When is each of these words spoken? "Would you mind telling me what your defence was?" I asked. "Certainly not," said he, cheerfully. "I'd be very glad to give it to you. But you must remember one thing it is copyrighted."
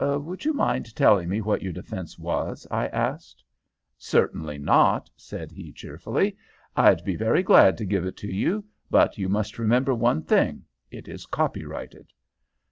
"Would 0.03 0.45
you 0.45 0.53
mind 0.53 0.95
telling 0.95 1.29
me 1.29 1.41
what 1.41 1.61
your 1.61 1.73
defence 1.73 2.17
was?" 2.17 2.65
I 2.71 2.87
asked. 2.87 3.43
"Certainly 3.99 4.57
not," 4.57 5.11
said 5.15 5.51
he, 5.51 5.71
cheerfully. 5.71 6.35
"I'd 6.75 7.05
be 7.05 7.15
very 7.15 7.43
glad 7.43 7.77
to 7.77 7.85
give 7.85 8.07
it 8.07 8.17
to 8.17 8.27
you. 8.27 8.65
But 8.89 9.19
you 9.19 9.29
must 9.29 9.59
remember 9.59 9.93
one 9.93 10.23
thing 10.23 10.63
it 10.89 11.07
is 11.07 11.27
copyrighted." 11.27 12.07